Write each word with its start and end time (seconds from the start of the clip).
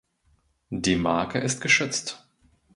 Die 0.71 0.95
Marke 0.95 1.37
ist 1.37 1.61
geschützt. 1.61 2.25